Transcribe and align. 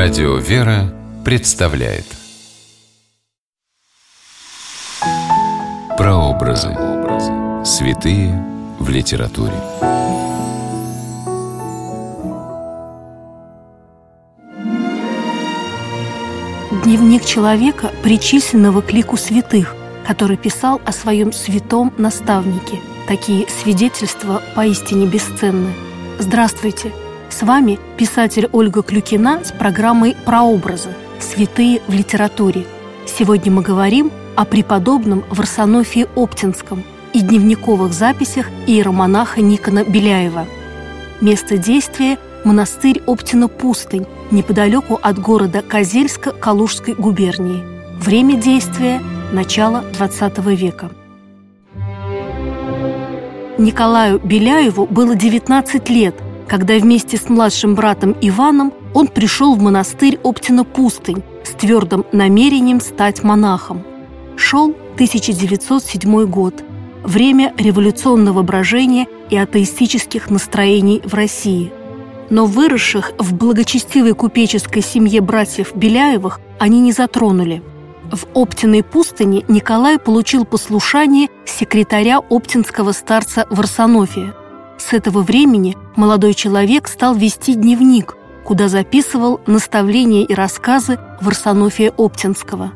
Радио 0.00 0.36
«Вера» 0.36 0.94
представляет 1.24 2.04
Прообразы. 5.96 6.68
Святые 7.64 8.32
в 8.78 8.88
литературе. 8.90 9.54
Дневник 16.84 17.24
человека, 17.24 17.90
причисленного 18.04 18.82
к 18.82 18.92
лику 18.92 19.16
святых, 19.16 19.74
который 20.06 20.36
писал 20.36 20.80
о 20.86 20.92
своем 20.92 21.32
святом 21.32 21.92
наставнике. 21.98 22.78
Такие 23.08 23.48
свидетельства 23.48 24.42
поистине 24.54 25.06
бесценны. 25.06 25.74
Здравствуйте! 26.20 26.92
С 27.30 27.42
вами 27.42 27.78
писатель 27.96 28.48
Ольга 28.52 28.82
Клюкина 28.82 29.44
с 29.44 29.52
программой 29.52 30.16
«Прообразы. 30.24 30.88
Святые 31.20 31.82
в 31.86 31.92
литературе». 31.92 32.64
Сегодня 33.06 33.52
мы 33.52 33.62
говорим 33.62 34.10
о 34.34 34.44
преподобном 34.44 35.24
Варсонофии 35.30 36.06
Оптинском 36.16 36.82
и 37.12 37.20
дневниковых 37.20 37.92
записях 37.92 38.46
иеромонаха 38.66 39.42
Никона 39.42 39.84
Беляева. 39.84 40.46
Место 41.20 41.58
действия– 41.58 42.18
монастырь 42.44 43.02
Оптина-Пустынь, 43.06 44.06
неподалеку 44.30 44.98
от 45.00 45.18
города 45.18 45.60
Козельска 45.60 46.32
Калужской 46.32 46.94
губернии. 46.94 47.62
Время 48.00 48.36
действия– 48.36 49.02
начало 49.32 49.84
XX 49.98 50.54
века. 50.54 50.90
Николаю 53.58 54.18
Беляеву 54.18 54.86
было 54.86 55.14
19 55.14 55.90
лет– 55.90 56.14
когда 56.48 56.78
вместе 56.78 57.16
с 57.16 57.28
младшим 57.28 57.74
братом 57.74 58.16
Иваном 58.20 58.72
он 58.94 59.06
пришел 59.08 59.54
в 59.54 59.62
монастырь 59.62 60.18
Оптина-Пустынь 60.24 61.22
с 61.44 61.50
твердым 61.50 62.04
намерением 62.10 62.80
стать 62.80 63.22
монахом. 63.22 63.84
Шел 64.36 64.74
1907 64.94 66.24
год, 66.26 66.64
время 67.04 67.52
революционного 67.58 68.42
брожения 68.42 69.06
и 69.30 69.36
атеистических 69.36 70.30
настроений 70.30 71.02
в 71.04 71.14
России. 71.14 71.72
Но 72.30 72.46
выросших 72.46 73.12
в 73.18 73.34
благочестивой 73.34 74.14
купеческой 74.14 74.82
семье 74.82 75.20
братьев 75.20 75.74
Беляевых 75.74 76.40
они 76.58 76.80
не 76.80 76.92
затронули. 76.92 77.62
В 78.10 78.26
Оптиной 78.34 78.82
пустыне 78.82 79.44
Николай 79.48 79.98
получил 79.98 80.46
послушание 80.46 81.28
секретаря 81.44 82.18
оптинского 82.18 82.92
старца 82.92 83.46
Варсонофия– 83.50 84.34
с 84.78 84.92
этого 84.92 85.22
времени 85.22 85.76
молодой 85.96 86.34
человек 86.34 86.88
стал 86.88 87.14
вести 87.14 87.54
дневник, 87.54 88.16
куда 88.44 88.68
записывал 88.68 89.40
наставления 89.46 90.24
и 90.24 90.34
рассказы 90.34 90.98
Варсонофия 91.20 91.92
Оптинского. 91.96 92.72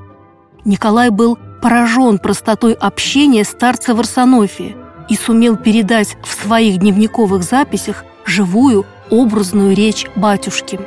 Николай 0.64 1.10
был 1.10 1.38
поражен 1.62 2.18
простотой 2.18 2.74
общения 2.74 3.44
старца 3.44 3.94
Варсонофия 3.94 4.76
и 5.08 5.16
сумел 5.16 5.56
передать 5.56 6.16
в 6.24 6.32
своих 6.32 6.78
дневниковых 6.78 7.42
записях 7.42 8.04
живую, 8.24 8.84
образную 9.10 9.74
речь 9.74 10.06
батюшки. 10.16 10.80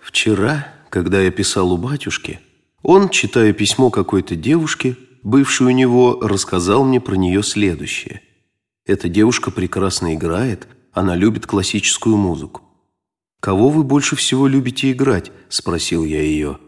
Вчера, 0.00 0.66
когда 0.90 1.20
я 1.20 1.30
писал 1.30 1.72
у 1.72 1.76
батюшки, 1.76 2.40
он, 2.82 3.08
читая 3.08 3.52
письмо 3.52 3.90
какой-то 3.90 4.36
девушке, 4.36 4.96
бывшей 5.22 5.68
у 5.68 5.70
него, 5.70 6.18
рассказал 6.20 6.84
мне 6.84 7.00
про 7.00 7.16
нее 7.16 7.42
следующее– 7.42 8.20
эта 8.86 9.08
девушка 9.08 9.50
прекрасно 9.50 10.14
играет, 10.14 10.68
она 10.92 11.16
любит 11.16 11.46
классическую 11.46 12.16
музыку. 12.16 12.62
«Кого 13.40 13.68
вы 13.68 13.82
больше 13.82 14.16
всего 14.16 14.46
любите 14.46 14.92
играть?»– 14.92 15.32
спросил 15.48 16.04
я 16.04 16.22
ее. 16.22 16.58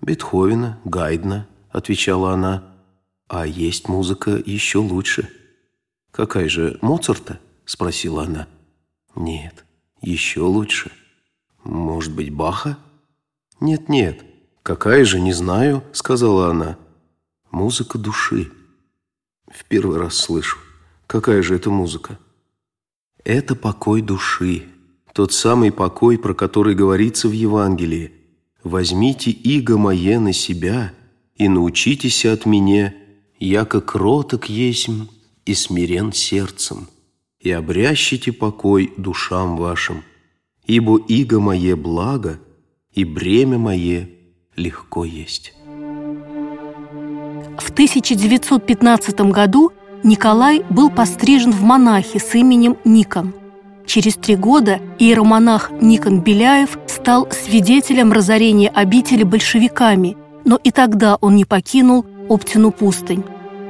«Бетховена, 0.00 0.80
Гайдна»,– 0.84 1.48
отвечала 1.70 2.32
она. 2.32 2.64
«А 3.28 3.46
есть 3.46 3.88
музыка 3.88 4.40
еще 4.44 4.78
лучше». 4.78 5.30
«Какая 6.10 6.48
же, 6.48 6.78
Моцарта?»– 6.80 7.40
спросила 7.64 8.24
она. 8.24 8.48
«Нет, 9.14 9.64
еще 10.00 10.40
лучше». 10.40 10.90
«Может 11.64 12.14
быть, 12.14 12.30
Баха?» 12.30 12.78
«Нет-нет, 13.60 14.24
какая 14.62 15.04
же, 15.04 15.20
не 15.20 15.32
знаю»,– 15.32 15.82
сказала 15.92 16.50
она. 16.50 16.78
«Музыка 17.50 17.98
души». 17.98 18.50
В 19.52 19.64
первый 19.64 19.98
раз 19.98 20.14
слышу. 20.14 20.58
Какая 21.08 21.40
же 21.42 21.56
это 21.56 21.70
музыка? 21.70 22.18
Это 23.24 23.54
покой 23.56 24.02
души, 24.02 24.64
тот 25.14 25.32
самый 25.32 25.72
покой, 25.72 26.18
про 26.18 26.34
который 26.34 26.74
говорится 26.74 27.28
в 27.28 27.32
Евангелии. 27.32 28.12
«Возьмите 28.62 29.30
иго 29.30 29.78
мое 29.78 30.20
на 30.20 30.34
себя 30.34 30.92
и 31.36 31.48
научитесь 31.48 32.26
от 32.26 32.44
меня, 32.44 32.94
яко 33.40 33.80
кроток 33.80 34.50
есмь 34.50 35.06
и 35.46 35.54
смирен 35.54 36.12
сердцем, 36.12 36.88
и 37.40 37.50
обрящите 37.52 38.30
покой 38.30 38.92
душам 38.98 39.56
вашим, 39.56 40.04
ибо 40.66 40.98
иго 41.08 41.40
мое 41.40 41.74
благо, 41.74 42.38
и 42.92 43.04
бремя 43.04 43.56
мое 43.56 44.10
легко 44.56 45.06
есть». 45.06 45.54
В 47.58 47.70
1915 47.70 49.20
году 49.32 49.72
Николай 50.04 50.64
был 50.70 50.90
пострижен 50.90 51.50
в 51.50 51.62
монахи 51.62 52.18
с 52.18 52.34
именем 52.34 52.76
Никон. 52.84 53.34
Через 53.86 54.14
три 54.16 54.36
года 54.36 54.80
иеромонах 54.98 55.70
Никон 55.80 56.20
Беляев 56.20 56.78
стал 56.86 57.28
свидетелем 57.30 58.12
разорения 58.12 58.68
обители 58.68 59.22
большевиками, 59.22 60.16
но 60.44 60.58
и 60.62 60.70
тогда 60.70 61.16
он 61.20 61.36
не 61.36 61.44
покинул 61.44 62.04
Оптину 62.28 62.70
пустынь. 62.70 63.24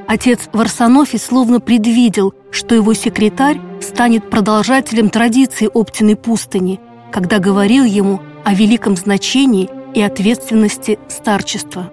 Отец 0.08 0.48
Варсонофий 0.52 1.18
словно 1.18 1.60
предвидел, 1.60 2.34
что 2.50 2.74
его 2.74 2.94
секретарь 2.94 3.60
станет 3.80 4.28
продолжателем 4.28 5.10
традиции 5.10 5.68
Оптиной 5.72 6.16
пустыни, 6.16 6.80
когда 7.12 7.38
говорил 7.38 7.84
ему 7.84 8.20
о 8.44 8.54
великом 8.54 8.96
значении 8.96 9.70
и 9.94 10.02
ответственности 10.02 10.98
старчества. 11.08 11.92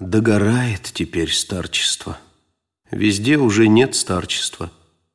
«Догорает 0.00 0.90
теперь 0.92 1.30
старчество», 1.30 2.16
Везде 2.90 3.36
уже 3.36 3.68
нет 3.68 3.94
старчества. 3.94 4.70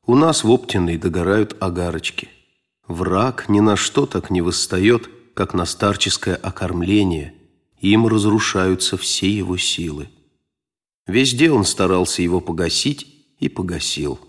У 0.06 0.14
нас 0.14 0.44
в 0.44 0.50
Оптиной 0.50 0.96
догорают 0.96 1.56
огарочки. 1.60 2.28
Враг 2.86 3.48
ни 3.48 3.60
на 3.60 3.76
что 3.76 4.06
так 4.06 4.30
не 4.30 4.42
восстает, 4.42 5.08
как 5.34 5.54
на 5.54 5.64
старческое 5.64 6.36
окормление. 6.36 7.34
Им 7.80 8.06
разрушаются 8.06 8.96
все 8.96 9.28
его 9.28 9.56
силы. 9.56 10.08
Везде 11.06 11.50
он 11.50 11.64
старался 11.64 12.22
его 12.22 12.40
погасить 12.40 13.06
и 13.38 13.48
погасил. 13.48 14.20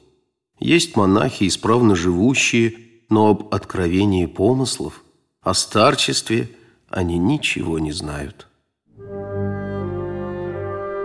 Есть 0.60 0.96
монахи, 0.96 1.48
исправно 1.48 1.96
живущие, 1.96 2.76
но 3.10 3.28
об 3.28 3.54
откровении 3.54 4.26
помыслов, 4.26 5.04
о 5.42 5.54
старчестве 5.54 6.50
они 6.90 7.18
ничего 7.18 7.78
не 7.78 7.92
знают. 7.92 8.48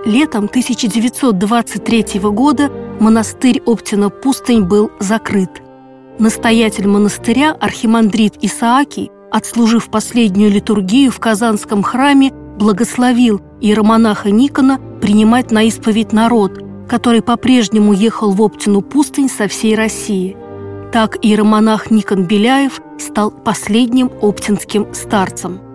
Летом 0.06 0.47
1923 0.47 2.21
года 2.21 2.71
монастырь 3.00 3.61
Оптина-Пустынь 3.66 4.65
был 4.65 4.91
закрыт. 4.99 5.50
Настоятель 6.19 6.87
монастыря, 6.87 7.53
архимандрит 7.53 8.37
Исаакий, 8.41 9.10
отслужив 9.31 9.91
последнюю 9.91 10.50
литургию 10.50 11.10
в 11.10 11.21
Казанском 11.21 11.83
храме, 11.83 12.33
благословил 12.33 13.43
иеромонаха 13.60 14.31
Никона 14.31 14.81
принимать 15.03 15.50
на 15.50 15.65
исповедь 15.65 16.15
народ, 16.15 16.65
который 16.89 17.21
по-прежнему 17.21 17.93
ехал 17.93 18.31
в 18.31 18.41
Оптину 18.41 18.81
пустынь 18.81 19.28
со 19.28 19.49
всей 19.49 19.75
России. 19.75 20.34
Так 20.93 21.19
иеромонах 21.21 21.91
Никон 21.91 22.25
Беляев 22.25 22.80
стал 22.98 23.30
последним 23.30 24.10
оптинским 24.22 24.95
старцем– 24.95 25.60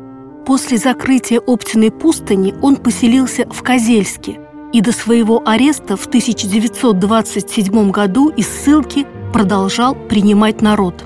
После 0.45 0.77
закрытия 0.77 1.39
Оптиной 1.39 1.89
пустыни 1.89 2.53
он 2.61 2.75
поселился 2.75 3.47
в 3.49 3.63
Козельске 3.63 4.39
и 4.71 4.81
до 4.81 4.91
своего 4.91 5.41
ареста 5.43 5.97
в 5.97 6.05
1927 6.05 7.89
году 7.89 8.29
из 8.29 8.47
ссылки 8.47 9.07
продолжал 9.33 9.95
принимать 9.95 10.61
народ. 10.61 11.03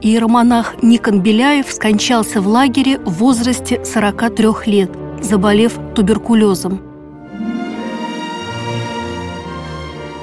Иеромонах 0.00 0.82
Никон 0.82 1.20
Беляев 1.20 1.70
скончался 1.70 2.40
в 2.40 2.48
лагере 2.48 2.98
в 3.00 3.14
возрасте 3.14 3.84
43 3.84 4.46
лет, 4.66 4.90
заболев 5.20 5.78
туберкулезом. 5.94 6.80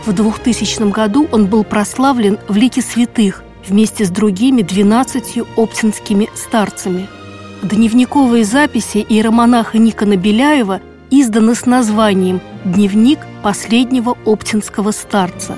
В 0.06 0.14
2000 0.14 0.90
году 0.92 1.28
он 1.32 1.46
был 1.48 1.64
прославлен 1.64 2.40
в 2.48 2.56
лике 2.56 2.82
святых 2.82 3.44
вместе 3.68 4.06
с 4.06 4.10
другими 4.10 4.64
12 4.64 5.42
оптинскими 5.56 6.30
старцами– 6.34 7.08
Дневниковые 7.63 8.44
записи 8.44 9.06
иеромонаха 9.07 9.78
Никона 9.78 10.18
Беляева 10.18 10.81
изданы 11.10 11.56
с 11.56 11.66
названием 11.66 12.42
«Дневник 12.63 13.19
последнего 13.44 14.18
оптинского 14.25 14.92
старца». 14.92 15.56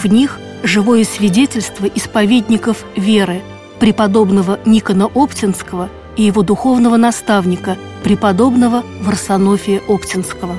В 0.00 0.06
них 0.06 0.38
живое 0.62 1.04
свидетельство 1.04 1.86
исповедников 1.86 2.84
веры, 2.96 3.42
преподобного 3.80 4.58
Никона 4.64 5.06
Оптинского 5.06 5.88
и 6.16 6.22
его 6.22 6.42
духовного 6.42 6.96
наставника, 6.96 7.76
преподобного 8.02 8.82
Варсонофия 9.02 9.80
Оптинского. 9.88 10.56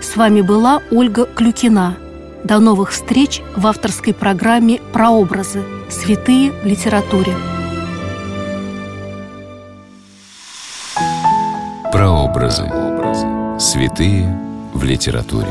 С 0.00 0.16
вами 0.16 0.40
была 0.40 0.82
Ольга 0.90 1.26
Клюкина. 1.26 1.96
До 2.42 2.58
новых 2.58 2.92
встреч 2.92 3.42
в 3.56 3.66
авторской 3.66 4.14
программе 4.14 4.80
«Прообразы. 4.92 5.62
Святые 5.90 6.52
в 6.52 6.64
литературе». 6.64 7.34
Прообразы. 12.26 12.64
Святые 13.60 14.26
в 14.74 14.82
литературе. 14.82 15.46